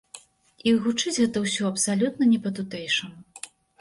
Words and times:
І 0.69 0.71
гучыць 0.85 1.13
гэта 1.19 1.37
ўсё 1.43 1.67
абсалютна 1.71 2.23
не 2.33 2.39
па-тутэйшаму. 2.47 3.49